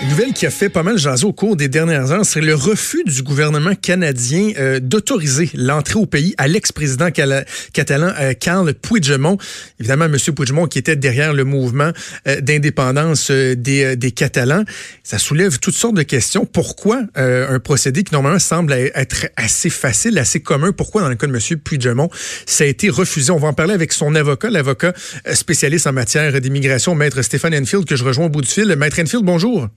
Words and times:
Une 0.00 0.10
nouvelle 0.10 0.32
qui 0.32 0.46
a 0.46 0.50
fait 0.50 0.68
pas 0.68 0.84
mal 0.84 0.96
jaser 0.96 1.26
au 1.26 1.32
cours 1.32 1.56
des 1.56 1.66
dernières 1.66 2.12
heures, 2.12 2.24
c'est 2.24 2.40
le 2.40 2.54
refus 2.54 3.02
du 3.04 3.24
gouvernement 3.24 3.74
canadien 3.74 4.52
euh, 4.56 4.78
d'autoriser 4.78 5.50
l'entrée 5.54 5.98
au 5.98 6.06
pays 6.06 6.36
à 6.38 6.46
l'ex-président 6.46 7.10
catalan 7.10 8.12
euh, 8.20 8.72
Puigdemont. 8.80 9.38
Évidemment, 9.80 10.04
M. 10.04 10.16
Puigdemont 10.16 10.68
qui 10.68 10.78
était 10.78 10.94
derrière 10.94 11.34
le 11.34 11.42
mouvement 11.42 11.90
euh, 12.28 12.40
d'indépendance 12.40 13.32
des, 13.32 13.96
des 13.96 14.10
Catalans. 14.12 14.62
Ça 15.02 15.18
soulève 15.18 15.58
toutes 15.58 15.74
sortes 15.74 15.96
de 15.96 16.04
questions. 16.04 16.46
Pourquoi 16.46 17.02
un 17.16 17.58
procédé 17.58 18.04
qui 18.04 18.12
normalement 18.12 18.38
semble 18.38 18.72
être 18.72 19.26
assez 19.36 19.70
facile, 19.70 20.16
assez 20.18 20.38
commun, 20.40 20.70
pourquoi 20.70 21.02
dans 21.02 21.08
le 21.08 21.16
cas 21.16 21.26
de 21.26 21.34
M. 21.34 21.58
Puigdemont, 21.58 22.08
ça 22.46 22.62
a 22.62 22.66
été 22.68 22.88
refusé? 22.88 23.32
On 23.32 23.38
va 23.38 23.48
en 23.48 23.52
parler 23.52 23.74
avec 23.74 23.92
son 23.92 24.14
avocat, 24.14 24.48
l'avocat 24.48 24.92
spécialiste 25.32 25.88
en 25.88 25.92
matière 25.92 26.40
d'immigration, 26.40 26.94
Maître 26.94 27.20
Stéphane 27.22 27.54
Enfield, 27.54 27.84
que 27.84 27.96
je 27.96 28.04
rejoins 28.04 28.26
au 28.26 28.30
bout 28.30 28.42
du 28.42 28.48
fil. 28.48 28.74
Maître 28.76 29.00
Enfield, 29.00 29.24
bonjour. 29.24 29.68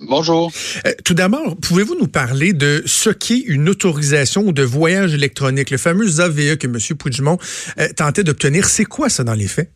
Bonjour. 0.00 0.50
Euh, 0.86 0.92
tout 1.04 1.14
d'abord, 1.14 1.56
pouvez-vous 1.56 1.94
nous 1.94 2.08
parler 2.08 2.52
de 2.52 2.82
ce 2.84 3.10
qu'est 3.10 3.38
une 3.38 3.68
autorisation 3.68 4.50
de 4.50 4.62
voyage 4.62 5.14
électronique, 5.14 5.70
le 5.70 5.78
fameux 5.78 6.20
AVE 6.20 6.56
que 6.56 6.66
M. 6.66 6.78
Puigdemont 6.98 7.38
euh, 7.78 7.88
tentait 7.96 8.24
d'obtenir? 8.24 8.66
C'est 8.66 8.84
quoi 8.84 9.08
ça 9.08 9.22
dans 9.22 9.34
les 9.34 9.46
faits? 9.46 9.70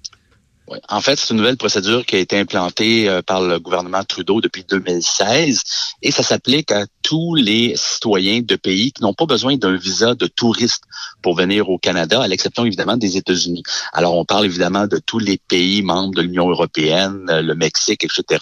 En 0.91 1.01
fait, 1.01 1.17
c'est 1.17 1.31
une 1.31 1.39
nouvelle 1.39 1.57
procédure 1.57 2.05
qui 2.05 2.17
a 2.17 2.19
été 2.19 2.39
implantée 2.39 3.09
euh, 3.09 3.23
par 3.23 3.41
le 3.41 3.59
gouvernement 3.59 4.05
Trudeau 4.05 4.41
depuis 4.41 4.65
2016 4.69 5.63
et 6.03 6.11
ça 6.11 6.23
s'applique 6.23 6.73
à 6.73 6.85
tous 7.03 7.35
les 7.35 7.75
citoyens 7.77 8.41
de 8.43 8.57
pays 8.57 8.93
qui 8.93 9.03
n'ont 9.03 9.15
pas 9.15 9.25
besoin 9.25 9.57
d'un 9.57 9.77
visa 9.77 10.15
de 10.15 10.27
touriste 10.27 10.83
pour 11.23 11.37
venir 11.37 11.71
au 11.71 11.79
Canada, 11.79 12.21
à 12.21 12.29
l'exception 12.29 12.65
évidemment 12.67 12.97
des 12.97 13.17
États-Unis. 13.17 13.63
Alors, 13.93 14.17
on 14.17 14.25
parle 14.25 14.45
évidemment 14.45 14.87
de 14.87 14.99
tous 14.99 15.19
les 15.19 15.39
pays 15.49 15.83
membres 15.83 16.15
de 16.15 16.23
l'Union 16.23 16.51
européenne, 16.51 17.25
le 17.29 17.55
Mexique, 17.55 18.05
etc. 18.05 18.39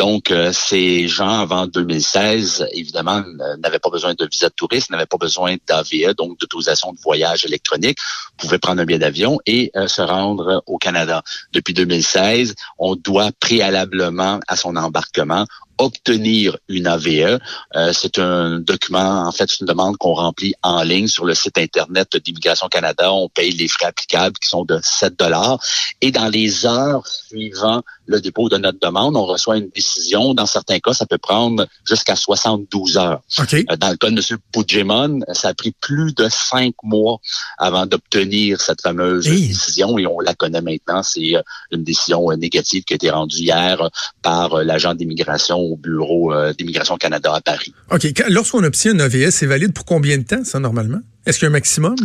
Donc, 0.00 0.30
euh, 0.30 0.50
ces 0.50 1.08
gens, 1.08 1.40
avant 1.40 1.66
2016, 1.66 2.68
évidemment, 2.72 3.22
n'avaient 3.58 3.78
pas 3.78 3.90
besoin 3.90 4.14
de 4.14 4.26
visa 4.32 4.48
de 4.48 4.54
touriste, 4.54 4.88
n'avaient 4.88 5.04
pas 5.04 5.18
besoin 5.18 5.56
d'AVE, 5.68 6.14
donc 6.16 6.40
d'autorisation 6.40 6.94
de 6.94 6.98
voyage 7.00 7.44
électronique, 7.44 7.98
pouvaient 8.38 8.58
prendre 8.58 8.80
un 8.80 8.86
billet 8.86 8.98
d'avion 8.98 9.40
et 9.44 9.70
euh, 9.76 9.88
se 9.88 10.00
rendre 10.00 10.62
au 10.66 10.78
Canada. 10.78 11.22
Depuis 11.52 11.74
2016, 11.74 12.54
on 12.78 12.96
doit 12.96 13.30
préalablement 13.40 14.40
à 14.48 14.56
son 14.56 14.74
embarquement 14.76 15.44
obtenir 15.80 16.58
une 16.68 16.86
AVE. 16.86 17.38
Euh, 17.74 17.92
c'est 17.92 18.18
un 18.18 18.60
document, 18.60 19.26
en 19.26 19.32
fait, 19.32 19.50
c'est 19.50 19.60
une 19.60 19.66
demande 19.66 19.96
qu'on 19.96 20.14
remplit 20.14 20.54
en 20.62 20.82
ligne 20.82 21.08
sur 21.08 21.24
le 21.24 21.34
site 21.34 21.56
Internet 21.58 22.16
d'Immigration 22.16 22.68
Canada. 22.68 23.12
On 23.12 23.28
paye 23.28 23.50
les 23.52 23.66
frais 23.66 23.86
applicables 23.86 24.36
qui 24.38 24.48
sont 24.48 24.64
de 24.64 24.78
7 24.82 25.18
dollars. 25.18 25.58
Et 26.00 26.10
dans 26.10 26.28
les 26.28 26.66
heures 26.66 27.06
suivant 27.06 27.82
le 28.06 28.20
dépôt 28.20 28.48
de 28.48 28.58
notre 28.58 28.78
demande, 28.78 29.16
on 29.16 29.24
reçoit 29.24 29.56
une 29.56 29.70
décision. 29.70 30.34
Dans 30.34 30.46
certains 30.46 30.80
cas, 30.80 30.92
ça 30.92 31.06
peut 31.06 31.18
prendre 31.18 31.66
jusqu'à 31.86 32.16
72 32.16 32.98
heures. 32.98 33.22
Euh, 33.38 33.76
dans 33.76 33.90
le 33.90 33.96
cas 33.96 34.10
de 34.10 34.16
M. 34.16 34.38
Puigdemont, 34.52 35.20
ça 35.32 35.48
a 35.48 35.54
pris 35.54 35.72
plus 35.80 36.14
de 36.14 36.28
cinq 36.28 36.74
mois 36.82 37.20
avant 37.56 37.86
d'obtenir 37.86 38.60
cette 38.60 38.82
fameuse 38.82 39.24
décision 39.24 39.98
et 39.98 40.06
on 40.06 40.20
la 40.20 40.34
connaît 40.34 40.60
maintenant. 40.60 41.02
C'est 41.02 41.36
euh, 41.36 41.42
une 41.70 41.84
décision 41.84 42.30
négative 42.36 42.84
qui 42.84 42.92
a 42.92 42.96
été 42.96 43.10
rendue 43.10 43.38
hier 43.38 43.88
par 44.22 44.62
l'agent 44.62 44.94
d'immigration 44.94 45.69
au 45.72 45.76
bureau 45.76 46.32
euh, 46.32 46.52
d'Immigration 46.52 46.96
Canada 46.96 47.32
à 47.34 47.40
Paris. 47.40 47.74
OK. 47.90 48.06
Lorsqu'on 48.28 48.64
obtient 48.64 48.92
un 48.92 49.00
AVS, 49.00 49.30
c'est 49.30 49.46
valide 49.46 49.72
pour 49.72 49.84
combien 49.84 50.18
de 50.18 50.24
temps, 50.24 50.44
ça, 50.44 50.58
normalement? 50.58 51.00
Est-ce 51.26 51.38
qu'il 51.38 51.46
y 51.46 51.48
a 51.48 51.50
un 51.50 51.52
maximum? 51.52 51.96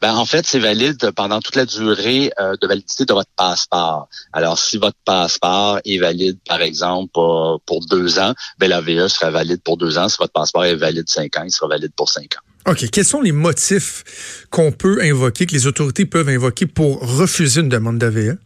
Ben, 0.00 0.14
en 0.14 0.24
fait, 0.24 0.46
c'est 0.46 0.58
valide 0.58 1.10
pendant 1.14 1.40
toute 1.40 1.56
la 1.56 1.66
durée 1.66 2.32
euh, 2.40 2.54
de 2.60 2.66
validité 2.66 3.04
de 3.04 3.12
votre 3.12 3.30
passeport. 3.36 4.08
Alors, 4.32 4.58
si 4.58 4.78
votre 4.78 4.96
passeport 5.04 5.80
est 5.84 5.98
valide, 5.98 6.38
par 6.46 6.62
exemple, 6.62 7.12
pour 7.12 7.86
deux 7.88 8.18
ans, 8.18 8.34
ben, 8.58 8.68
l'AVE 8.68 9.08
sera 9.08 9.30
valide 9.30 9.60
pour 9.62 9.76
deux 9.76 9.98
ans. 9.98 10.08
Si 10.08 10.16
votre 10.18 10.32
passeport 10.32 10.64
est 10.64 10.76
valide 10.76 11.08
cinq 11.08 11.36
ans, 11.36 11.42
il 11.44 11.50
sera 11.50 11.68
valide 11.68 11.92
pour 11.94 12.08
cinq 12.08 12.34
ans. 12.36 12.70
OK. 12.70 12.90
Quels 12.90 13.04
sont 13.04 13.20
les 13.20 13.32
motifs 13.32 14.46
qu'on 14.50 14.72
peut 14.72 15.00
invoquer, 15.02 15.46
que 15.46 15.52
les 15.52 15.66
autorités 15.66 16.06
peuvent 16.06 16.28
invoquer 16.28 16.66
pour 16.66 17.00
refuser 17.00 17.60
une 17.60 17.68
demande 17.68 17.98
d'AVE? 17.98 18.36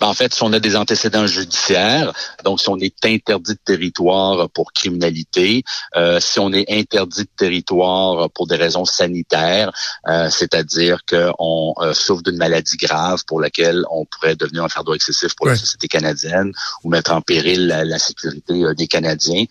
Ben, 0.00 0.06
en 0.06 0.14
fait, 0.14 0.34
si 0.34 0.42
on 0.42 0.52
a 0.52 0.60
des 0.60 0.76
antécédents 0.76 1.26
judiciaires, 1.26 2.12
donc 2.44 2.60
si 2.60 2.68
on 2.68 2.78
est 2.78 3.04
interdit 3.04 3.52
de 3.52 3.58
territoire 3.64 4.48
pour 4.50 4.72
criminalité, 4.72 5.62
euh, 5.96 6.20
si 6.20 6.38
on 6.38 6.52
est 6.52 6.70
interdit 6.70 7.22
de 7.22 7.28
territoire 7.36 8.30
pour 8.30 8.46
des 8.46 8.56
raisons 8.56 8.84
sanitaires, 8.84 9.72
euh, 10.08 10.30
c'est-à-dire 10.30 11.00
qu'on 11.08 11.74
euh, 11.78 11.94
souffre 11.94 12.22
d'une 12.22 12.36
maladie 12.36 12.76
grave 12.76 13.22
pour 13.26 13.40
laquelle 13.40 13.84
on 13.90 14.04
pourrait 14.06 14.36
devenir 14.36 14.64
un 14.64 14.68
fardeau 14.68 14.94
excessif 14.94 15.34
pour 15.34 15.46
la 15.46 15.56
société 15.56 15.88
canadienne 15.88 16.52
ou 16.84 16.90
mettre 16.90 17.12
en 17.12 17.20
péril 17.20 17.66
la, 17.66 17.98
sécurité 17.98 18.62
des 18.76 18.86
Canadiens, 18.86 19.44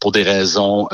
pour 0.00 0.12
des 0.12 0.22
raisons 0.22 0.88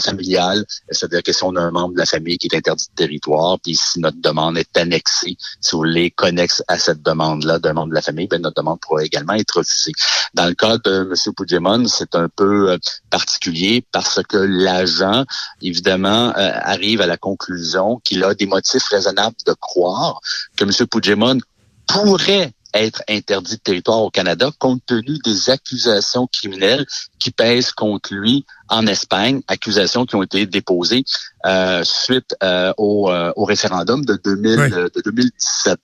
familiales, 0.00 0.64
c'est-à-dire 0.90 1.22
que 1.22 1.32
si 1.32 1.44
on 1.44 1.54
a 1.56 1.60
un 1.60 1.70
membre 1.70 1.94
de 1.94 1.98
la 1.98 2.06
famille 2.06 2.38
qui 2.38 2.48
est 2.48 2.56
interdit 2.56 2.86
de 2.90 2.94
territoire, 2.94 3.58
puis 3.62 3.74
si 3.74 4.00
notre 4.00 4.20
demande 4.20 4.56
est 4.56 4.76
annexée, 4.76 5.36
si 5.60 5.72
vous 5.72 5.78
voulez, 5.78 6.10
connexe 6.10 6.62
à 6.68 6.78
cette 6.78 7.02
demande-là, 7.02 7.57
demande 7.58 7.90
de 7.90 7.94
la 7.94 8.02
famille, 8.02 8.26
ben, 8.26 8.40
notre 8.40 8.62
demande 8.62 8.80
pourrait 8.80 9.06
également 9.06 9.34
être 9.34 9.58
refusée. 9.58 9.92
Dans 10.34 10.46
le 10.46 10.54
cas 10.54 10.78
de 10.78 11.08
M. 11.10 11.34
Puigdemont, 11.34 11.86
c'est 11.86 12.14
un 12.14 12.28
peu 12.28 12.70
euh, 12.70 12.78
particulier 13.10 13.84
parce 13.92 14.20
que 14.28 14.36
l'agent, 14.36 15.24
évidemment, 15.62 16.30
euh, 16.36 16.50
arrive 16.62 17.00
à 17.00 17.06
la 17.06 17.16
conclusion 17.16 18.00
qu'il 18.04 18.24
a 18.24 18.34
des 18.34 18.46
motifs 18.46 18.86
raisonnables 18.88 19.36
de 19.46 19.54
croire 19.54 20.20
que 20.56 20.64
M. 20.64 20.72
Puigdemont 20.86 21.38
pourrait 21.86 22.52
être 22.74 23.02
interdit 23.08 23.56
de 23.56 23.60
territoire 23.60 24.02
au 24.02 24.10
Canada 24.10 24.50
compte 24.58 24.82
tenu 24.86 25.18
des 25.24 25.50
accusations 25.50 26.26
criminelles 26.26 26.86
qui 27.28 27.34
pèsent 27.34 27.72
contre 27.72 28.14
lui 28.14 28.46
en 28.68 28.86
Espagne, 28.86 29.42
accusations 29.48 30.06
qui 30.06 30.14
ont 30.16 30.22
été 30.22 30.46
déposées 30.46 31.04
euh, 31.46 31.82
suite 31.84 32.34
euh, 32.42 32.72
au, 32.78 33.10
euh, 33.10 33.32
au, 33.36 33.44
référendum 33.44 34.04
de, 34.04 34.18
2000, 34.22 34.90
de 34.94 35.02
2017. 35.04 35.78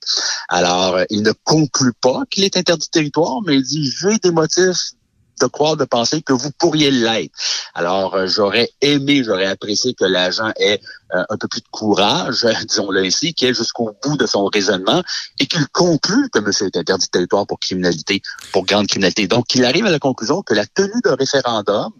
Alors, 0.49 0.99
il 1.09 1.21
ne 1.21 1.31
conclut 1.43 1.93
pas 2.01 2.23
qu'il 2.29 2.43
est 2.43 2.57
interdit 2.57 2.87
de 2.87 2.91
territoire, 2.91 3.41
mais 3.45 3.55
il 3.57 3.63
dit 3.63 3.91
j'ai 3.91 4.17
des 4.17 4.31
motifs 4.31 4.93
de 5.39 5.47
croire, 5.47 5.77
de 5.77 5.85
penser 5.85 6.21
que 6.21 6.33
vous 6.33 6.51
pourriez 6.51 6.91
l'être. 6.91 7.33
Alors, 7.73 8.15
euh, 8.15 8.27
j'aurais 8.27 8.69
aimé, 8.81 9.23
j'aurais 9.23 9.45
apprécié 9.45 9.93
que 9.93 10.05
l'agent 10.05 10.51
ait 10.57 10.79
euh, 11.13 11.23
un 11.29 11.37
peu 11.37 11.47
plus 11.47 11.61
de 11.61 11.67
courage, 11.71 12.45
disons-le 12.67 13.03
ainsi, 13.03 13.33
qu'il 13.33 13.49
ait 13.49 13.53
jusqu'au 13.53 13.95
bout 14.03 14.17
de 14.17 14.25
son 14.25 14.45
raisonnement 14.45 15.03
et 15.39 15.47
qu'il 15.47 15.67
conclue 15.67 16.29
que 16.29 16.39
monsieur 16.39 16.67
est 16.67 16.77
interdit 16.77 17.05
de 17.05 17.11
territoire 17.11 17.45
pour 17.45 17.59
criminalité, 17.59 18.21
pour 18.51 18.65
grande 18.65 18.87
criminalité. 18.87 19.27
Donc, 19.27 19.47
qu'il 19.47 19.65
arrive 19.65 19.85
à 19.85 19.91
la 19.91 19.99
conclusion 19.99 20.41
que 20.41 20.53
la 20.53 20.65
tenue 20.65 21.01
d'un 21.03 21.15
référendum 21.15 21.91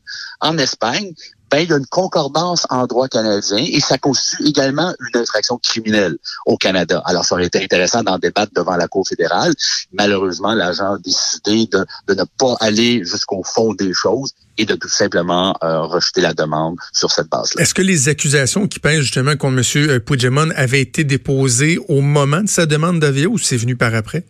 en 0.41 0.57
Espagne 0.57 1.13
ben, 1.55 1.61
il 1.61 1.69
y 1.69 1.73
a 1.73 1.77
une 1.77 1.85
concordance 1.85 2.67
en 2.69 2.85
droit 2.85 3.07
canadien 3.07 3.59
et 3.59 3.79
ça 3.79 3.97
constitue 3.97 4.45
également 4.45 4.93
une 4.99 5.21
infraction 5.21 5.57
criminelle 5.57 6.17
au 6.45 6.57
Canada. 6.57 7.01
Alors, 7.05 7.23
ça 7.23 7.35
aurait 7.35 7.45
été 7.45 7.63
intéressant 7.63 8.03
d'en 8.03 8.19
débattre 8.19 8.51
devant 8.53 8.75
la 8.75 8.89
Cour 8.89 9.07
fédérale. 9.07 9.53
Malheureusement, 9.93 10.53
l'agent 10.53 10.95
a 10.95 10.97
décidé 10.97 11.69
de, 11.71 11.85
ne 12.13 12.23
pas 12.37 12.57
aller 12.59 13.05
jusqu'au 13.05 13.41
fond 13.43 13.73
des 13.73 13.93
choses 13.93 14.33
et 14.57 14.65
de 14.65 14.75
tout 14.75 14.89
simplement 14.89 15.55
euh, 15.63 15.83
rejeter 15.83 16.19
la 16.19 16.33
demande 16.33 16.75
sur 16.91 17.09
cette 17.09 17.29
base-là. 17.29 17.61
Est-ce 17.61 17.73
que 17.73 17.81
les 17.81 18.09
accusations 18.09 18.67
qui 18.67 18.79
pèsent 18.79 19.03
justement 19.03 19.37
contre 19.37 19.77
M. 19.77 20.01
Puigdemont 20.01 20.51
avaient 20.57 20.81
été 20.81 21.05
déposées 21.05 21.79
au 21.87 22.01
moment 22.01 22.41
de 22.41 22.49
sa 22.49 22.65
demande 22.65 22.99
d'avis 22.99 23.27
ou 23.27 23.37
c'est 23.37 23.55
venu 23.55 23.77
par 23.77 23.95
après? 23.95 24.25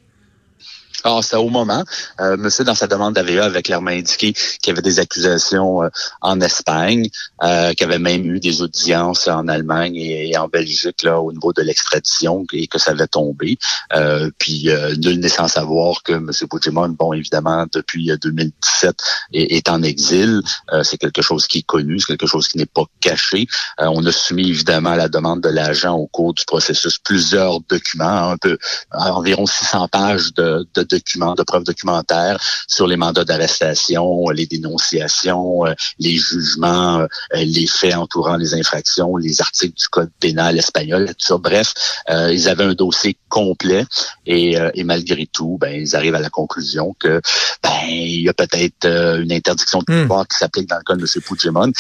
Alors, 1.06 1.24
c'est 1.24 1.36
au 1.36 1.50
moment. 1.50 1.84
Euh, 2.20 2.36
monsieur, 2.36 2.64
dans 2.64 2.74
sa 2.74 2.88
demande 2.88 3.14
d'AVE, 3.14 3.38
avait 3.38 3.62
clairement 3.62 3.92
indiqué 3.92 4.34
qu'il 4.34 4.70
y 4.70 4.70
avait 4.72 4.82
des 4.82 5.00
accusations 5.00 5.84
euh, 5.84 5.90
en 6.20 6.42
Espagne, 6.42 7.10
euh, 7.44 7.74
qu'il 7.74 7.82
y 7.82 7.84
avait 7.84 8.00
même 8.00 8.26
eu 8.26 8.40
des 8.40 8.64
audiences 8.64 9.28
en 9.28 9.48
Allemagne 9.48 9.98
et, 9.98 10.36
en 10.36 10.48
Belgique 10.48 11.04
là 11.04 11.22
au 11.22 11.32
niveau 11.32 11.54
de 11.54 11.62
l'extradition 11.62 12.44
et 12.54 12.66
que 12.66 12.80
ça 12.80 12.90
avait 12.92 13.06
tombé. 13.06 13.60
Euh, 13.94 14.32
puis, 14.40 14.68
nul 14.98 15.20
n'est 15.20 15.30
sans 15.30 15.48
savoir 15.48 16.02
que 16.02 16.14
monsieur 16.14 16.48
Puigdemont, 16.48 16.90
bon, 16.90 17.14
évidemment, 17.14 17.68
depuis 17.72 18.12
2017, 18.20 18.96
est, 19.34 19.58
est 19.58 19.70
en 19.70 19.84
exil. 19.84 20.42
c'est 20.82 20.98
quelque 20.98 21.22
chose 21.22 21.46
qui 21.46 21.60
est 21.60 21.68
connu, 21.68 22.00
c'est 22.00 22.18
quelque 22.18 22.26
chose 22.26 22.48
qui 22.48 22.58
n'est 22.58 22.66
pas 22.66 22.86
caché. 23.00 23.46
on 23.78 24.04
a 24.08 24.12
soumis, 24.12 24.50
évidemment, 24.50 24.92
à 24.92 24.96
la 24.96 25.08
demande 25.08 25.42
de 25.42 25.50
l'agent 25.50 25.94
au 25.94 26.08
cours 26.08 26.34
du 26.34 26.46
processus 26.46 26.98
plusieurs 26.98 27.60
documents, 27.62 28.32
un 28.32 28.38
peu 28.38 28.58
environ 28.92 29.46
600 29.46 29.88
pages 29.90 30.34
de, 30.34 30.68
de 30.74 30.95
documents, 30.98 31.36
de 31.36 31.44
preuves 31.44 31.64
documentaires 31.64 32.40
sur 32.68 32.88
les 32.88 32.98
mandats 32.98 33.24
d'arrestation, 33.24 34.30
les 34.30 34.46
dénonciations, 34.46 35.66
euh, 35.66 35.74
les 36.00 36.18
jugements, 36.18 37.00
euh, 37.00 37.08
les 37.34 37.68
faits 37.68 37.96
entourant 37.96 38.38
les 38.38 38.54
infractions, 38.54 39.18
les 39.18 39.42
articles 39.42 39.78
du 39.78 39.88
code 39.88 40.12
pénal 40.20 40.58
espagnol, 40.58 41.08
tout 41.08 41.26
ça. 41.26 41.38
Bref, 41.38 41.74
euh, 42.10 42.34
ils 42.34 42.48
avaient 42.50 42.64
un 42.64 42.74
dossier 42.74 43.18
complet 43.30 43.86
et, 44.26 44.58
malgré 44.84 45.28
tout, 45.28 45.58
ben, 45.60 45.74
ils 45.82 45.96
arrivent 45.96 46.16
à 46.16 46.20
la 46.20 46.30
conclusion 46.30 46.96
que 47.00 47.22
ben, 47.62 47.72
il 47.88 48.22
y 48.22 48.30
a 48.30 48.34
peut-être 48.34 48.86
une 48.86 49.32
interdiction 49.32 49.80
de 49.80 49.86
pouvoir 49.86 50.24
hmm. 50.24 50.28
qui 50.28 50.38
s'applique 50.38 50.70
dans 50.70 50.78
le 50.78 50.84
cas 50.84 50.96
de 50.96 51.02
M. 51.02 51.22
Puigdemont. 51.22 51.72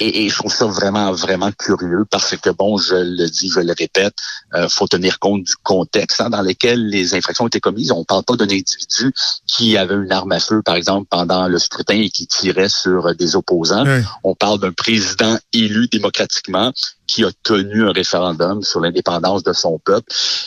Et, 0.00 0.24
et, 0.24 0.28
je 0.28 0.36
trouve 0.36 0.52
ça 0.52 0.66
vraiment, 0.66 1.12
vraiment 1.12 1.50
curieux 1.52 2.04
parce 2.10 2.36
que, 2.36 2.50
bon, 2.50 2.78
je 2.78 2.94
le 2.94 3.28
dis, 3.28 3.50
je 3.50 3.60
le 3.60 3.74
répète, 3.76 4.14
faut 4.68 4.86
tenir 4.86 5.18
compte 5.18 5.44
du 5.44 5.56
contexte 5.62 6.20
hein, 6.20 6.30
dans 6.30 6.42
lequel 6.42 6.88
les 6.88 7.14
infractions 7.14 7.44
ont 7.44 7.48
été 7.48 7.60
commises. 7.60 7.92
On 7.92 8.04
parle 8.04 8.24
pas 8.24 8.36
d'un 8.36 8.46
individu 8.52 9.12
qui 9.46 9.76
avait 9.76 9.94
une 9.94 10.12
arme 10.12 10.32
à 10.32 10.40
feu, 10.40 10.62
par 10.62 10.76
exemple, 10.76 11.06
pendant 11.10 11.48
le 11.48 11.58
scrutin 11.58 11.96
et 11.96 12.10
qui 12.10 12.26
tirait 12.26 12.68
sur 12.68 13.14
des 13.14 13.36
opposants. 13.36 13.84
On 14.24 14.34
parle 14.34 14.60
d'un 14.60 14.72
président 14.72 15.38
élu 15.52 15.88
démocratiquement 15.88 16.72
qui 17.12 17.24
a 17.24 17.30
tenu 17.42 17.84
un 17.84 17.92
référendum 17.92 18.62
sur 18.62 18.80
l'indépendance 18.80 19.42
de 19.42 19.52
son 19.52 19.78
peuple 19.78 20.06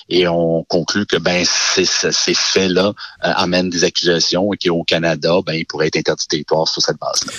et 0.09 0.27
on 0.27 0.63
conclut 0.63 1.05
que 1.05 1.17
ben 1.17 1.45
ces, 1.45 1.85
faits-là 2.33 2.87
euh, 2.87 2.91
amènent 3.35 3.69
des 3.69 3.83
accusations 3.83 4.51
et 4.51 4.57
qu'au 4.57 4.83
Canada, 4.83 5.35
ben 5.45 5.53
il 5.53 5.65
pourrait 5.65 5.87
être 5.87 5.97
interdit 5.97 6.25
de 6.25 6.29
territoire 6.29 6.67
sur 6.67 6.81
cette 6.81 6.97
base-là. 6.97 7.31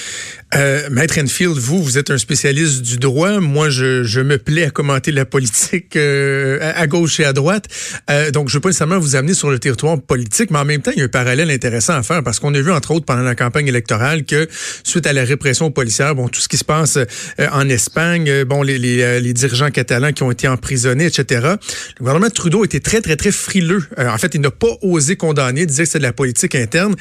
Euh, 0.55 0.89
Maître 0.91 1.19
Enfield, 1.19 1.57
vous, 1.57 1.83
vous 1.83 1.99
êtes 1.99 2.11
un 2.11 2.19
spécialiste 2.19 2.83
du 2.83 2.99
droit. 2.99 3.41
Moi, 3.41 3.69
je, 3.69 4.21
me 4.21 4.39
plais 4.39 4.65
à 4.65 4.71
commenter 4.71 5.11
la 5.11 5.25
politique 5.25 5.97
euh, 5.97 6.73
à 6.77 6.87
gauche 6.87 7.19
et 7.19 7.25
à 7.25 7.33
droite. 7.33 7.65
Donc, 8.33 8.49
je 8.49 8.55
ne 8.55 8.59
veux 8.59 8.61
pas 8.61 8.69
nécessairement 8.69 8.99
vous 8.99 9.17
amener 9.17 9.35
sur 9.35 9.51
le 9.51 9.59
territoire 9.59 10.01
politique, 10.01 10.51
mais 10.51 10.59
en 10.61 10.65
même 10.65 10.83
temps, 10.83 10.93
il 10.95 10.99
y 10.99 11.03
a 11.03 11.05
un 11.05 11.09
parallèle 11.09 11.51
intéressant 11.51 11.95
à 11.95 12.03
faire 12.03 12.23
parce 12.23 12.39
qu'on 12.39 12.55
a 12.55 12.61
vu, 12.61 12.71
entre 12.71 12.93
autres, 12.93 13.05
pendant 13.05 13.23
la 13.23 13.35
campagne 13.35 13.67
électorale, 13.67 14.25
que 14.25 14.49
suite 14.85 15.07
à 15.07 15.13
la 15.13 15.25
répression 15.25 15.73
policière, 15.73 16.15
bon, 16.15 16.29
tout 16.29 16.41
ce 16.41 16.49
qui 16.49 16.57
se 16.57 16.65
passe 16.65 16.99
en 17.39 17.69
Espagne, 17.69 18.45
bon, 18.45 18.63
les, 18.63 18.79
les, 18.79 19.03
les, 19.21 19.33
dirigeants 19.33 19.71
catalans 19.71 20.13
qui 20.13 20.23
ont 20.23 20.31
été 20.31 20.49
emprisonnés, 20.49 21.07
etc. 21.07 21.41
Le 21.43 21.99
gouvernement 21.99 22.29
de 22.29 22.33
Trudeau 22.33 22.65
était 22.65 22.81
très, 22.81 23.01
très, 23.01 23.17
très 23.17 23.33
frileux. 23.33 23.85
en 23.99 24.19
fait, 24.19 24.35
il 24.35 24.41
n'a 24.41 24.51
pas 24.51 24.77
osé 24.83 25.17
condamner, 25.17 25.67
disait 25.67 25.85
que 25.85 25.91
c'est 25.91 25.99
de 25.99 26.05
la 26.05 26.13
politique 26.13 26.55
interne. 26.55 26.95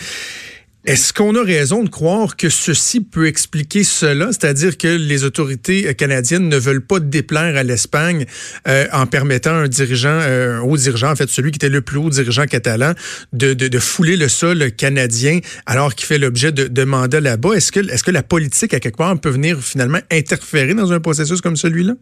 Est-ce 0.85 1.13
qu'on 1.13 1.35
a 1.35 1.43
raison 1.43 1.83
de 1.83 1.89
croire 1.89 2.35
que 2.37 2.47
ceci 2.47 3.01
peut 3.01 3.25
expliquer 3.25 3.83
cela, 3.83 4.27
c'est-à-dire 4.27 4.77
que 4.77 4.87
les 4.87 5.23
autorités 5.23 5.95
canadiennes 5.95 6.47
ne 6.47 6.57
veulent 6.57 6.85
pas 6.85 6.99
déplaire 6.99 7.57
à 7.57 7.63
l'Espagne 7.63 8.27
euh, 8.67 8.85
en 8.93 9.07
permettant 9.07 9.55
un 9.55 9.67
dirigeant, 9.67 10.19
euh, 10.21 10.59
un 10.59 10.61
haut 10.61 10.77
dirigeant, 10.77 11.11
en 11.11 11.15
fait 11.15 11.27
celui 11.27 11.49
qui 11.49 11.57
était 11.57 11.69
le 11.69 11.81
plus 11.81 11.97
haut 11.97 12.11
dirigeant 12.11 12.45
catalan, 12.45 12.93
de, 13.33 13.55
de, 13.55 13.67
de 13.67 13.79
fouler 13.79 14.15
le 14.15 14.29
sol 14.29 14.71
canadien 14.73 15.39
alors 15.65 15.95
qu'il 15.95 16.05
fait 16.05 16.19
l'objet 16.19 16.51
de, 16.51 16.67
de 16.67 16.83
mandats 16.83 17.19
là-bas. 17.19 17.53
Est-ce 17.53 17.71
que, 17.71 17.79
est-ce 17.91 18.03
que 18.03 18.11
la 18.11 18.21
politique 18.21 18.75
à 18.75 18.79
quelque 18.79 18.97
part 18.97 19.19
peut 19.19 19.29
venir 19.29 19.59
finalement 19.61 20.01
interférer 20.11 20.75
dans 20.75 20.91
un 20.91 20.99
processus 20.99 21.41
comme 21.41 21.55
celui-là? 21.55 21.93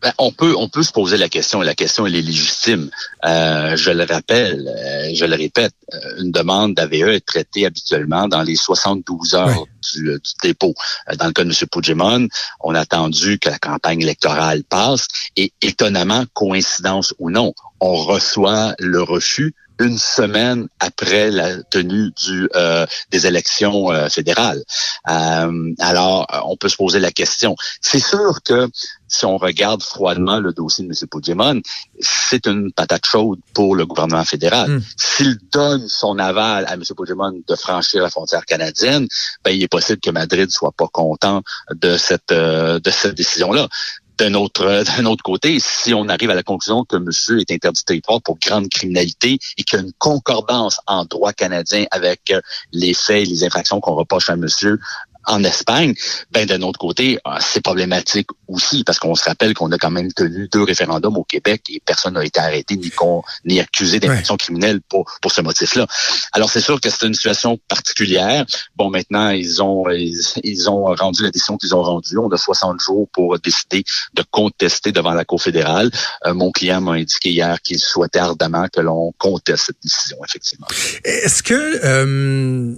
Ben, 0.00 0.12
on 0.18 0.30
peut 0.30 0.54
on 0.56 0.68
peut 0.68 0.84
se 0.84 0.92
poser 0.92 1.16
la 1.16 1.28
question 1.28 1.62
et 1.62 1.66
la 1.66 1.74
question 1.74 2.06
elle 2.06 2.14
est 2.14 2.22
légitime. 2.22 2.90
Euh, 3.24 3.76
je 3.76 3.90
le 3.90 4.04
rappelle, 4.04 4.68
euh, 4.68 5.10
je 5.12 5.24
le 5.24 5.34
répète, 5.34 5.74
euh, 5.92 6.22
une 6.22 6.30
demande 6.30 6.74
d'AVE 6.74 7.08
est 7.08 7.26
traitée 7.26 7.66
habituellement 7.66 8.28
dans 8.28 8.42
les 8.42 8.54
72 8.54 9.34
heures 9.34 9.64
du, 9.92 10.16
dépôt. 10.42 10.74
Dans 11.18 11.26
le 11.26 11.32
cas 11.32 11.42
de 11.42 11.50
M. 11.50 11.68
Puigdemont, 11.70 12.28
on 12.60 12.74
a 12.74 12.80
attendu 12.80 13.38
que 13.38 13.48
la 13.48 13.58
campagne 13.58 14.00
électorale 14.00 14.62
passe 14.62 15.08
et 15.36 15.52
étonnamment, 15.62 16.24
coïncidence 16.32 17.12
ou 17.18 17.30
non, 17.30 17.52
on 17.80 17.96
reçoit 17.96 18.74
le 18.78 19.02
refus 19.02 19.54
une 19.78 19.98
semaine 19.98 20.68
après 20.80 21.30
la 21.30 21.62
tenue 21.62 22.10
du, 22.10 22.48
euh, 22.54 22.86
des 23.10 23.26
élections 23.26 23.90
euh, 23.90 24.08
fédérales. 24.08 24.62
Euh, 25.08 25.74
alors, 25.78 26.26
on 26.44 26.56
peut 26.56 26.68
se 26.68 26.76
poser 26.76 27.00
la 27.00 27.10
question. 27.10 27.54
C'est 27.80 28.00
sûr 28.00 28.42
que 28.44 28.68
si 29.06 29.24
on 29.24 29.38
regarde 29.38 29.82
froidement 29.82 30.40
le 30.40 30.52
dossier 30.52 30.84
de 30.84 30.90
M. 30.90 31.08
Puigdemont, 31.08 31.60
c'est 32.00 32.46
une 32.46 32.72
patate 32.72 33.06
chaude 33.06 33.38
pour 33.54 33.74
le 33.74 33.86
gouvernement 33.86 34.24
fédéral. 34.24 34.70
Hmm. 34.70 34.82
S'il 34.96 35.38
donne 35.52 35.88
son 35.88 36.18
aval 36.18 36.66
à 36.66 36.74
M. 36.74 36.82
Puigdemont 36.96 37.40
de 37.46 37.56
franchir 37.56 38.02
la 38.02 38.10
frontière 38.10 38.44
canadienne, 38.44 39.06
ben, 39.44 39.52
il 39.52 39.62
est 39.62 39.68
possible 39.68 40.00
que 40.00 40.10
Madrid 40.10 40.50
soit 40.50 40.72
pas 40.72 40.88
content 40.88 41.42
de 41.74 41.96
cette 41.96 42.32
de 42.32 42.90
cette 42.90 43.14
décision-là. 43.14 43.68
D'un 44.18 44.34
autre, 44.34 44.82
d'un 44.84 45.04
autre 45.04 45.22
côté, 45.22 45.58
si 45.60 45.94
on 45.94 46.08
arrive 46.08 46.30
à 46.30 46.34
la 46.34 46.42
conclusion 46.42 46.84
que 46.84 46.96
monsieur 46.96 47.38
est 47.38 47.52
interdit 47.52 47.80
de 47.82 47.84
territoire 47.84 48.20
pour 48.20 48.36
grande 48.38 48.68
criminalité 48.68 49.38
et 49.56 49.62
qu'il 49.62 49.78
y 49.78 49.82
a 49.82 49.84
une 49.84 49.92
concordance 49.98 50.80
en 50.88 51.04
droit 51.04 51.32
canadien 51.32 51.86
avec 51.92 52.30
euh, 52.30 52.40
les 52.72 52.94
faits 52.94 53.22
et 53.22 53.26
les 53.26 53.44
infractions 53.44 53.80
qu'on 53.80 53.94
reproche 53.94 54.28
à 54.28 54.34
monsieur 54.34 54.80
en 55.28 55.44
Espagne, 55.44 55.94
ben 56.32 56.46
d'un 56.46 56.62
autre 56.62 56.78
côté, 56.78 57.18
ah, 57.24 57.38
c'est 57.40 57.60
problématique 57.60 58.28
aussi 58.48 58.82
parce 58.82 58.98
qu'on 58.98 59.14
se 59.14 59.24
rappelle 59.24 59.54
qu'on 59.54 59.70
a 59.72 59.78
quand 59.78 59.90
même 59.90 60.12
tenu 60.12 60.48
deux 60.48 60.62
référendums 60.62 61.16
au 61.16 61.24
Québec 61.24 61.62
et 61.68 61.80
personne 61.84 62.14
n'a 62.14 62.24
été 62.24 62.40
arrêté 62.40 62.76
ni 62.76 62.90
con, 62.90 63.22
ni 63.44 63.60
accusé 63.60 64.00
d'infraction 64.00 64.36
criminelle 64.36 64.80
pour 64.88 65.04
pour 65.20 65.32
ce 65.32 65.42
motif-là. 65.42 65.86
Alors 66.32 66.50
c'est 66.50 66.60
sûr 66.60 66.80
que 66.80 66.88
c'est 66.88 67.06
une 67.06 67.14
situation 67.14 67.58
particulière. 67.68 68.46
Bon, 68.76 68.90
maintenant 68.90 69.28
ils 69.30 69.62
ont 69.62 69.84
ils, 69.90 70.70
ont 70.70 70.94
rendu 70.94 71.22
la 71.22 71.30
décision 71.30 71.56
qu'ils 71.58 71.74
ont 71.74 71.82
rendue. 71.82 72.16
On 72.18 72.30
a 72.30 72.36
60 72.36 72.80
jours 72.80 73.08
pour 73.12 73.38
décider 73.38 73.84
de 74.14 74.24
contester 74.30 74.92
devant 74.92 75.12
la 75.12 75.24
Cour 75.24 75.42
fédérale. 75.42 75.90
Euh, 76.26 76.32
mon 76.34 76.50
client 76.50 76.80
m'a 76.80 76.92
indiqué 76.92 77.30
hier 77.30 77.60
qu'il 77.60 77.78
souhaitait 77.78 78.18
ardemment 78.18 78.66
que 78.72 78.80
l'on 78.80 79.12
conteste 79.18 79.66
cette 79.66 79.82
décision, 79.82 80.16
effectivement. 80.26 80.66
Est-ce 81.04 81.42
que 81.42 81.84
euh, 81.84 82.74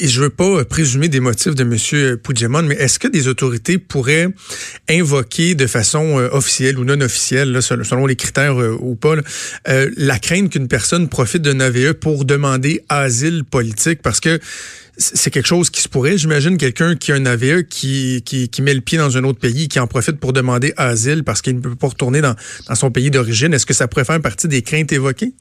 et 0.00 0.08
je 0.08 0.20
veux 0.20 0.30
pas 0.30 0.64
présumer 0.64 1.08
des 1.08 1.20
motifs 1.20 1.54
de 1.54 1.62
M. 1.62 1.77
Puigdemont, 2.22 2.62
mais 2.62 2.74
est-ce 2.76 2.98
que 2.98 3.08
des 3.08 3.28
autorités 3.28 3.78
pourraient 3.78 4.28
invoquer 4.88 5.54
de 5.54 5.66
façon 5.66 6.18
euh, 6.18 6.28
officielle 6.32 6.78
ou 6.78 6.84
non 6.84 7.00
officielle, 7.00 7.60
selon 7.62 8.06
les 8.06 8.16
critères 8.16 8.60
euh, 8.60 8.76
ou 8.80 8.94
pas, 8.94 9.16
euh, 9.68 9.90
la 9.96 10.18
crainte 10.18 10.50
qu'une 10.50 10.68
personne 10.68 11.08
profite 11.08 11.42
d'un 11.42 11.60
AVE 11.60 11.94
pour 11.94 12.24
demander 12.24 12.82
asile 12.88 13.44
politique? 13.44 14.02
Parce 14.02 14.20
que 14.20 14.38
c'est 14.96 15.30
quelque 15.30 15.46
chose 15.46 15.70
qui 15.70 15.80
se 15.80 15.88
pourrait. 15.88 16.18
J'imagine 16.18 16.58
quelqu'un 16.58 16.96
qui 16.96 17.12
a 17.12 17.14
un 17.14 17.26
AVE 17.26 17.62
qui, 17.62 18.22
qui, 18.24 18.62
met 18.62 18.74
le 18.74 18.80
pied 18.80 18.98
dans 18.98 19.16
un 19.16 19.24
autre 19.24 19.38
pays, 19.38 19.68
qui 19.68 19.78
en 19.78 19.86
profite 19.86 20.18
pour 20.18 20.32
demander 20.32 20.74
asile 20.76 21.22
parce 21.22 21.40
qu'il 21.40 21.54
ne 21.54 21.60
peut 21.60 21.76
pas 21.76 21.88
retourner 21.88 22.20
dans, 22.20 22.34
dans 22.68 22.74
son 22.74 22.90
pays 22.90 23.10
d'origine. 23.10 23.54
Est-ce 23.54 23.66
que 23.66 23.74
ça 23.74 23.86
pourrait 23.86 24.04
faire 24.04 24.20
partie 24.20 24.48
des 24.48 24.62
craintes 24.62 24.92
évoquées? 24.92 25.32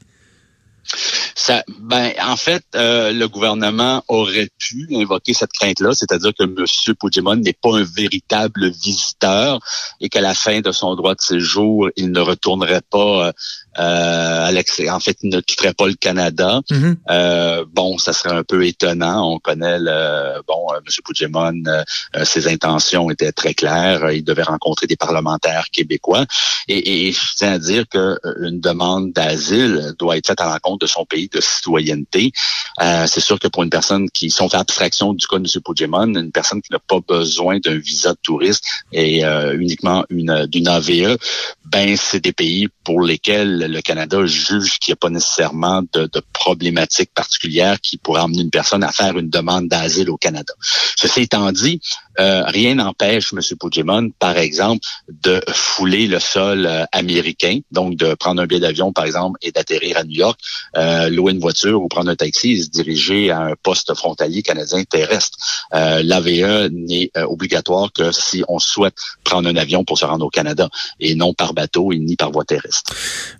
Ça, 1.35 1.63
ben, 1.79 2.13
en 2.21 2.35
fait, 2.35 2.63
euh, 2.75 3.11
le 3.11 3.27
gouvernement 3.27 4.03
aurait 4.07 4.49
pu 4.57 4.87
invoquer 4.93 5.33
cette 5.33 5.51
crainte-là, 5.51 5.93
c'est-à-dire 5.93 6.33
que 6.37 6.43
M. 6.43 6.95
Puigdemont 6.99 7.35
n'est 7.35 7.53
pas 7.53 7.77
un 7.77 7.83
véritable 7.83 8.69
visiteur 8.69 9.59
et 10.01 10.09
qu'à 10.09 10.21
la 10.21 10.33
fin 10.33 10.61
de 10.61 10.71
son 10.71 10.95
droit 10.95 11.15
de 11.15 11.21
séjour, 11.21 11.89
il 11.95 12.11
ne 12.11 12.19
retournerait 12.19 12.81
pas 12.89 13.31
euh, 13.79 14.37
euh, 14.47 14.89
en 14.89 14.99
fait, 14.99 15.17
il 15.23 15.29
ne 15.29 15.39
quitterait 15.41 15.73
pas 15.73 15.87
le 15.87 15.93
Canada. 15.93 16.61
Mm-hmm. 16.69 16.95
euh, 17.09 17.65
bon, 17.71 17.97
ça 17.97 18.13
serait 18.13 18.35
un 18.35 18.43
peu 18.43 18.65
étonnant. 18.65 19.33
On 19.33 19.39
connaît 19.39 19.79
le 19.79 20.41
bon 20.47 20.67
euh, 20.71 20.77
M. 20.77 20.93
Puigdemont, 21.03 21.63
euh, 21.67 21.83
ses 22.23 22.47
intentions 22.47 23.09
étaient 23.09 23.31
très 23.31 23.53
claires. 23.53 24.11
Il 24.11 24.23
devait 24.23 24.43
rencontrer 24.43 24.87
des 24.87 24.95
parlementaires 24.95 25.67
québécois. 25.71 26.25
Et, 26.67 27.07
et 27.07 27.11
je 27.11 27.19
tiens 27.35 27.53
à 27.53 27.59
dire 27.59 27.85
que 27.89 28.17
une 28.41 28.59
demande 28.59 29.11
d'asile 29.13 29.93
doit 29.97 30.17
être 30.17 30.27
faite 30.27 30.41
à 30.41 30.45
l'encontre 30.45 30.79
de 30.79 30.87
son 30.87 31.05
pays 31.05 31.29
de 31.29 31.41
citoyenneté. 31.41 32.31
c'est 32.79 33.19
sûr 33.19 33.39
que 33.39 33.47
pour 33.47 33.63
une 33.63 33.69
personne 33.69 34.09
qui, 34.09 34.29
sont 34.29 34.49
fait 34.49 34.57
abstraction 34.57 35.13
du 35.13 35.25
cas 35.25 35.37
de 35.37 35.47
M. 35.47 35.61
Puigdemont, 35.63 36.13
une 36.15 36.31
personne 36.31 36.61
qui 36.61 36.71
n'a 36.71 36.79
pas 36.79 36.99
besoin 37.07 37.59
d'un 37.59 37.77
visa 37.77 38.11
de 38.11 38.19
touriste 38.21 38.65
et 38.91 39.23
uniquement 39.53 40.05
une 40.09 40.45
d'une 40.47 40.67
AVE, 40.67 41.17
ben 41.65 41.95
c'est 41.97 42.19
des 42.19 42.33
pays 42.33 42.67
pour 42.83 43.01
lesquels 43.01 43.66
le 43.67 43.81
Canada 43.81 44.25
juge 44.25 44.79
qu'il 44.79 44.91
n'y 44.91 44.93
a 44.93 44.97
pas 44.97 45.09
nécessairement 45.09 45.81
de, 45.93 46.09
de 46.11 46.21
problématiques 46.33 47.13
particulières 47.13 47.79
qui 47.81 47.97
pourraient 47.97 48.21
emmener 48.21 48.41
une 48.41 48.49
personne 48.49 48.83
à 48.83 48.91
faire 48.91 49.17
une 49.17 49.29
demande 49.29 49.67
d'asile 49.67 50.09
au 50.09 50.17
Canada. 50.17 50.53
Ceci 50.95 51.21
étant 51.21 51.51
dit, 51.51 51.81
euh, 52.19 52.43
rien 52.45 52.75
n'empêche 52.75 53.31
M. 53.33 53.39
Puigdemont, 53.59 54.09
par 54.19 54.37
exemple, 54.37 54.85
de 55.09 55.41
fouler 55.53 56.07
le 56.07 56.19
sol 56.19 56.65
euh, 56.65 56.85
américain, 56.91 57.59
donc 57.71 57.95
de 57.95 58.15
prendre 58.15 58.41
un 58.41 58.47
billet 58.47 58.61
d'avion, 58.61 58.91
par 58.91 59.05
exemple, 59.05 59.37
et 59.41 59.51
d'atterrir 59.51 59.97
à 59.97 60.03
New 60.03 60.15
York, 60.15 60.39
euh, 60.75 61.09
louer 61.09 61.33
une 61.33 61.39
voiture 61.39 61.81
ou 61.81 61.87
prendre 61.87 62.09
un 62.09 62.15
taxi 62.15 62.53
et 62.53 62.63
se 62.63 62.69
diriger 62.69 63.29
à 63.29 63.41
un 63.41 63.53
poste 63.61 63.93
frontalier 63.93 64.41
canadien 64.41 64.83
terrestre. 64.83 65.37
Euh, 65.73 66.01
L'AVE 66.03 66.69
n'est 66.71 67.11
obligatoire 67.15 67.91
que 67.93 68.11
si 68.11 68.43
on 68.47 68.59
souhaite 68.59 68.95
prendre 69.23 69.49
un 69.49 69.55
avion 69.55 69.83
pour 69.83 69.97
se 69.97 70.05
rendre 70.05 70.25
au 70.25 70.29
Canada 70.29 70.69
et 70.99 71.15
non 71.15 71.33
par 71.33 71.53
bateau 71.53 71.91
et 71.91 71.99
ni 71.99 72.15
par 72.15 72.31
voie 72.31 72.45
terrestre. 72.45 72.93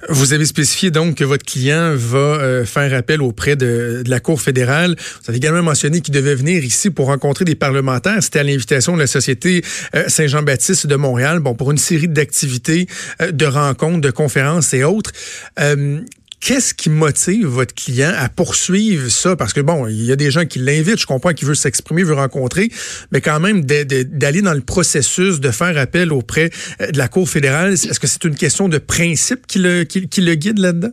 Vous 0.10 0.34
avez 0.34 0.46
spécifié 0.46 0.92
donc 0.92 1.16
que 1.16 1.24
votre 1.24 1.46
client 1.46 1.94
va 1.96 2.66
faire 2.66 2.94
appel 2.94 3.22
auprès 3.22 3.56
de, 3.56 4.04
de, 4.06 4.10
la 4.10 4.20
Cour 4.20 4.42
fédérale. 4.42 4.96
Vous 4.98 5.30
avez 5.30 5.38
également 5.38 5.64
mentionné 5.64 6.02
qu'il 6.02 6.14
devait 6.14 6.36
venir 6.36 6.64
ici 6.64 6.90
pour 6.90 7.08
rencontrer 7.08 7.46
des 7.46 7.56
parlementaires. 7.56 8.22
C'était 8.22 8.40
à 8.40 8.44
l'invitation 8.44 8.67
de 8.68 9.00
la 9.00 9.08
Société 9.08 9.64
euh, 9.96 10.06
Saint-Jean-Baptiste 10.08 10.88
de 10.88 10.96
Montréal, 10.96 11.40
bon, 11.40 11.56
pour 11.56 11.72
une 11.72 11.78
série 11.78 12.08
d'activités, 12.08 12.88
euh, 13.22 13.32
de 13.32 13.46
rencontres, 13.46 14.02
de 14.02 14.12
conférences 14.12 14.74
et 14.74 14.84
autres. 14.84 15.12
Euh, 15.60 16.02
qu'est-ce 16.42 16.74
qui 16.74 16.90
motive 16.90 17.48
votre 17.48 17.74
client 17.74 18.12
à 18.16 18.28
poursuivre 18.30 19.10
ça? 19.10 19.36
Parce 19.36 19.54
que 19.54 19.62
bon, 19.62 19.88
il 19.88 20.04
y 20.04 20.12
a 20.12 20.16
des 20.16 20.32
gens 20.32 20.46
qui 20.46 20.60
l'invitent, 20.60 21.00
je 21.00 21.06
comprends 21.06 21.34
qu'il 21.34 21.48
veut 21.48 21.56
s'exprimer, 21.56 22.04
veut 22.04 22.14
rencontrer, 22.14 22.70
mais 23.12 23.22
quand 23.22 23.40
même 23.40 23.66
d'aller 23.66 24.42
dans 24.42 24.54
le 24.54 24.62
processus 24.62 25.40
de 25.40 25.52
faire 25.52 25.78
appel 25.78 26.12
auprès 26.12 26.50
de 26.80 26.98
la 26.98 27.08
Cour 27.08 27.30
fédérale, 27.30 27.74
est-ce 27.74 28.00
que 28.00 28.08
c'est 28.08 28.24
une 28.26 28.36
question 28.36 28.68
de 28.70 28.78
principe 28.78 29.48
qui 29.48 29.60
le, 29.60 29.84
qui 29.84 30.22
le 30.22 30.36
guide 30.36 30.60
là-dedans? 30.60 30.92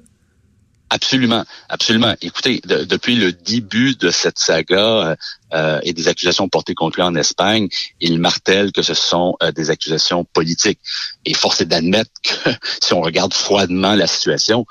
Absolument, 0.95 1.45
absolument. 1.69 2.15
Écoutez, 2.23 2.61
depuis 2.65 3.17
le 3.17 3.33
début 3.33 3.97
de 3.97 4.11
cette 4.13 4.39
saga 4.39 4.77
euh, 4.79 5.17
euh, 5.53 5.81
et 5.83 5.93
des 5.93 6.07
accusations 6.07 6.49
portées 6.49 6.77
contre 6.77 6.99
lui 6.99 7.03
en 7.03 7.17
Espagne, 7.17 7.67
il 7.99 8.21
martèle 8.21 8.71
que 8.71 8.81
ce 8.81 8.95
sont 8.95 9.35
euh, 9.43 9.51
des 9.51 9.71
accusations 9.71 10.25
politiques. 10.25 10.79
Et 11.25 11.35
force 11.35 11.61
est 11.61 11.67
d'admettre 11.67 12.13
que 12.23 12.51
si 12.81 12.93
on 12.93 13.01
regarde 13.01 13.35
froidement 13.35 13.97
la 13.97 14.07
situation, 14.07 14.67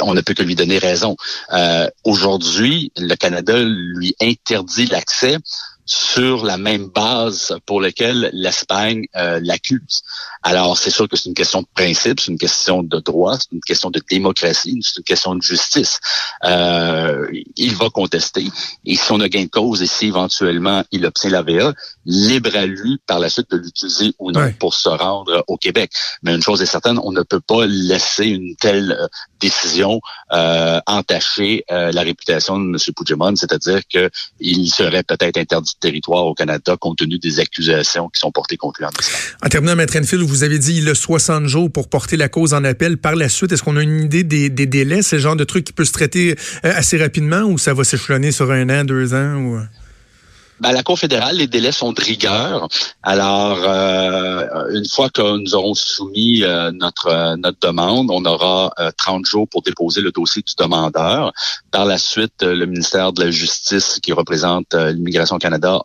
on 0.00 0.12
ne 0.12 0.20
peut 0.20 0.34
que 0.34 0.42
lui 0.42 0.54
donner 0.54 0.76
raison. 0.76 1.16
Euh, 1.52 1.88
aujourd'hui, 2.04 2.92
le 2.98 3.14
Canada 3.14 3.54
lui 3.58 4.14
interdit 4.20 4.86
l'accès 4.86 5.38
sur 5.88 6.44
la 6.44 6.58
même 6.58 6.88
base 6.88 7.56
pour 7.64 7.80
laquelle 7.80 8.30
l'Espagne 8.32 9.06
euh, 9.16 9.40
l'accuse. 9.42 10.02
Alors, 10.42 10.76
c'est 10.76 10.90
sûr 10.90 11.08
que 11.08 11.16
c'est 11.16 11.28
une 11.28 11.34
question 11.34 11.62
de 11.62 11.66
principe, 11.74 12.20
c'est 12.20 12.30
une 12.30 12.38
question 12.38 12.82
de 12.82 12.98
droit, 13.00 13.36
c'est 13.38 13.52
une 13.52 13.60
question 13.60 13.90
de 13.90 14.00
démocratie, 14.08 14.78
c'est 14.82 14.98
une 14.98 15.04
question 15.04 15.34
de 15.34 15.42
justice. 15.42 15.98
Euh, 16.44 17.26
il 17.56 17.74
va 17.74 17.88
contester. 17.88 18.46
Et 18.84 18.96
si 18.96 19.12
on 19.12 19.20
a 19.20 19.28
gain 19.28 19.44
de 19.44 19.48
cause 19.48 19.82
et 19.82 19.86
si 19.86 20.06
éventuellement 20.06 20.84
il 20.92 21.06
obtient 21.06 21.30
la 21.30 21.42
VA, 21.42 21.72
libre 22.04 22.54
à 22.54 22.66
lui 22.66 22.98
par 23.06 23.18
la 23.18 23.30
suite 23.30 23.50
de 23.50 23.56
l'utiliser 23.56 24.14
ou 24.18 24.30
non 24.30 24.52
pour 24.58 24.74
se 24.74 24.88
rendre 24.88 25.44
au 25.46 25.56
Québec. 25.56 25.90
Mais 26.22 26.34
une 26.34 26.42
chose 26.42 26.62
est 26.62 26.66
certaine, 26.66 26.98
on 27.02 27.12
ne 27.12 27.22
peut 27.22 27.40
pas 27.40 27.66
laisser 27.66 28.26
une 28.26 28.56
telle 28.56 28.92
euh, 28.92 29.06
décision 29.40 30.00
euh, 30.32 30.80
entacher 30.86 31.64
euh, 31.70 31.92
la 31.92 32.02
réputation 32.02 32.58
de 32.58 32.64
M. 32.64 32.94
Puigdemont, 32.94 33.36
c'est-à-dire 33.36 33.80
qu'il 33.86 34.70
serait 34.70 35.02
peut-être 35.02 35.38
interdit 35.38 35.74
territoire 35.80 36.26
au 36.26 36.34
Canada 36.34 36.76
compte 36.78 36.98
tenu 36.98 37.18
des 37.18 37.40
accusations 37.40 38.08
qui 38.08 38.18
sont 38.20 38.32
portées 38.32 38.56
contre 38.56 38.80
lui 38.80 38.86
en 38.86 38.90
En 39.44 39.48
terminant, 39.48 39.76
Maître 39.76 39.96
Enfield, 39.98 40.24
vous 40.24 40.44
avez 40.44 40.58
dit 40.58 40.78
il 40.78 40.88
a 40.88 40.94
60 40.94 41.46
jours 41.46 41.70
pour 41.70 41.88
porter 41.88 42.16
la 42.16 42.28
cause 42.28 42.54
en 42.54 42.64
appel. 42.64 42.98
Par 42.98 43.16
la 43.16 43.28
suite, 43.28 43.52
est-ce 43.52 43.62
qu'on 43.62 43.76
a 43.76 43.82
une 43.82 44.04
idée 44.04 44.24
des, 44.24 44.48
délais? 44.48 45.02
C'est 45.02 45.16
le 45.16 45.22
genre 45.22 45.36
de 45.36 45.44
truc 45.44 45.64
qui 45.64 45.72
peut 45.72 45.84
se 45.84 45.92
traiter 45.92 46.36
euh, 46.64 46.72
assez 46.74 46.98
rapidement 46.98 47.42
ou 47.42 47.58
ça 47.58 47.74
va 47.74 47.84
s'échelonner 47.84 48.32
sur 48.32 48.50
un 48.50 48.68
an, 48.70 48.84
deux 48.84 49.14
ans? 49.14 49.36
Ou... 49.36 49.60
Ben, 50.60 50.72
la 50.72 50.82
Cour 50.82 50.98
fédérale, 50.98 51.36
les 51.36 51.46
délais 51.46 51.70
sont 51.70 51.92
de 51.92 52.00
rigueur. 52.00 52.68
Alors, 53.04 53.58
euh, 53.62 54.70
une 54.72 54.88
fois 54.88 55.08
que 55.08 55.38
nous 55.38 55.54
aurons 55.54 55.74
soumis 55.74 56.42
euh, 56.42 56.72
notre 56.72 57.06
euh, 57.06 57.36
notre 57.36 57.58
demande, 57.60 58.10
on 58.10 58.24
aura 58.24 58.72
30 58.96 59.24
jours 59.24 59.48
pour 59.48 59.62
déposer 59.62 60.00
le 60.00 60.10
dossier 60.10 60.42
du 60.42 60.54
demandeur. 60.58 61.32
Par 61.70 61.84
la 61.84 61.98
suite, 61.98 62.42
le 62.42 62.66
ministère 62.66 63.12
de 63.12 63.24
la 63.24 63.30
Justice, 63.30 64.00
qui 64.02 64.12
représente 64.12 64.74
l'Immigration 64.74 65.38
Canada, 65.38 65.80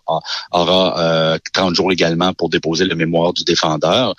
aura 0.52 1.38
30 1.54 1.76
jours 1.76 1.92
également 1.92 2.34
pour 2.34 2.50
déposer 2.50 2.86
le 2.86 2.96
mémoire 2.96 3.34
du 3.34 3.44
défendeur. 3.44 4.16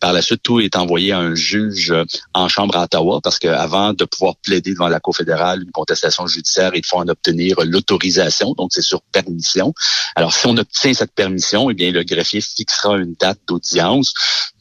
Par 0.00 0.12
la 0.12 0.22
suite, 0.22 0.42
tout 0.42 0.60
est 0.60 0.76
envoyé 0.76 1.12
à 1.12 1.18
un 1.18 1.34
juge 1.34 1.94
en 2.34 2.48
chambre 2.48 2.76
à 2.76 2.84
Ottawa, 2.84 3.20
parce 3.22 3.38
qu'avant 3.38 3.92
de 3.92 4.04
pouvoir 4.04 4.36
plaider 4.36 4.72
devant 4.72 4.88
la 4.88 5.00
Cour 5.00 5.16
fédérale 5.16 5.62
une 5.62 5.72
contestation 5.72 6.26
judiciaire, 6.26 6.70
il 6.74 6.84
faut 6.84 6.98
en 6.98 7.08
obtenir 7.08 7.56
l'autorisation, 7.64 8.52
donc 8.52 8.70
c'est 8.72 8.82
sur 8.82 9.02
permission. 9.02 9.74
Alors, 10.14 10.32
si 10.32 10.46
on 10.46 10.56
obtient 10.56 10.94
cette 10.94 11.12
permission, 11.12 11.70
eh 11.70 11.74
bien, 11.74 11.90
le 11.90 12.02
greffier 12.02 12.40
fixera 12.40 12.96
une 12.96 13.14
date 13.14 13.40
d'audience 13.46 14.14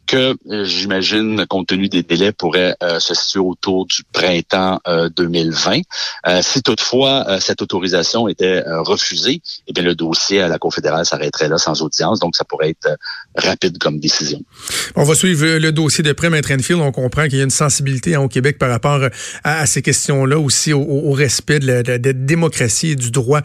que 0.07 0.35
euh, 0.49 0.65
j'imagine, 0.65 1.45
compte 1.47 1.67
tenu 1.67 1.89
des 1.89 2.01
délais, 2.01 2.31
pourrait 2.31 2.75
euh, 2.81 2.99
se 2.99 3.13
situer 3.13 3.39
autour 3.39 3.85
du 3.85 4.03
printemps 4.11 4.79
2020. 5.15 5.81
Euh, 6.27 6.39
si 6.41 6.63
toutefois 6.63 7.39
cette 7.39 7.61
autorisation 7.61 8.27
était 8.27 8.63
refusée, 8.65 9.41
eh 9.67 9.73
bien 9.73 9.83
le 9.83 9.95
dossier 9.95 10.41
à 10.41 10.47
la 10.47 10.57
Cour 10.57 10.73
fédérale 10.73 11.05
s'arrêterait 11.05 11.49
là 11.49 11.57
sans 11.57 11.81
audience, 11.81 12.19
donc 12.19 12.35
ça 12.35 12.45
pourrait 12.45 12.69
être 12.69 12.97
rapide 13.35 13.77
comme 13.77 13.99
décision. 13.99 14.39
On 14.95 15.03
va 15.03 15.13
suivre 15.13 15.45
le 15.57 15.71
dossier 15.71 16.03
de 16.03 16.13
près, 16.13 16.29
Maître 16.29 16.51
Enfield. 16.51 16.81
On 16.81 16.91
comprend 16.91 17.25
qu'il 17.25 17.37
y 17.37 17.41
a 17.41 17.43
une 17.43 17.49
sensibilité 17.49 18.15
hein, 18.15 18.21
au 18.21 18.29
Québec 18.29 18.57
par 18.57 18.69
rapport 18.69 19.01
à, 19.43 19.65
ces 19.65 19.81
questions-là, 19.81 20.39
aussi 20.39 20.73
au, 20.73 21.11
respect 21.11 21.59
de 21.59 21.67
la, 21.67 21.97
démocratie 21.97 22.91
et 22.91 22.95
du 22.95 23.11
droit 23.11 23.41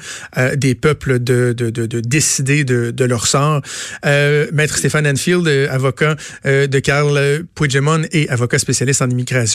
des 0.54 0.74
peuples 0.74 1.18
de, 1.18 1.52
de, 1.56 1.70
de, 1.70 1.86
de 1.86 2.00
décider 2.00 2.64
de, 2.64 3.04
leur 3.04 3.26
sort. 3.26 3.60
Maître 4.04 4.76
Stéphane 4.76 5.06
Enfield, 5.06 5.48
avocat 5.70 6.16
de 6.66 6.78
Carl 6.78 7.44
Puigdemont 7.54 8.02
et 8.12 8.28
avocat 8.28 8.58
spécialiste 8.58 9.02
en 9.02 9.10
immigration. 9.10 9.42